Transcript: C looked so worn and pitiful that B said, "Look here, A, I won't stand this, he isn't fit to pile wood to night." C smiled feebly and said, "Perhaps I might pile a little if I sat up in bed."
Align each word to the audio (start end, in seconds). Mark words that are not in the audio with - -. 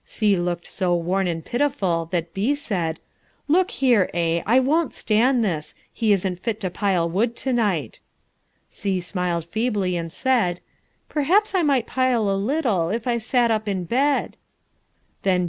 C 0.03 0.35
looked 0.35 0.65
so 0.65 0.95
worn 0.95 1.27
and 1.27 1.45
pitiful 1.45 2.05
that 2.09 2.33
B 2.33 2.55
said, 2.55 2.99
"Look 3.47 3.69
here, 3.69 4.09
A, 4.15 4.41
I 4.47 4.57
won't 4.59 4.95
stand 4.95 5.45
this, 5.45 5.75
he 5.93 6.11
isn't 6.11 6.39
fit 6.39 6.59
to 6.61 6.71
pile 6.71 7.07
wood 7.07 7.35
to 7.35 7.53
night." 7.53 7.99
C 8.67 8.99
smiled 8.99 9.45
feebly 9.45 9.95
and 9.95 10.11
said, 10.11 10.59
"Perhaps 11.07 11.53
I 11.53 11.61
might 11.61 11.85
pile 11.85 12.31
a 12.31 12.35
little 12.35 12.89
if 12.89 13.05
I 13.05 13.19
sat 13.19 13.51
up 13.51 13.67
in 13.67 13.83
bed." 13.83 14.37